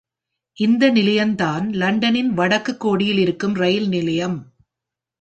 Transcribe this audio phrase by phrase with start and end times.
[0.57, 4.37] இந்த நிலையம் தான் லண்டனின் வடக்கு கோடியில் இருக்கும் ரயில் நிலையம்.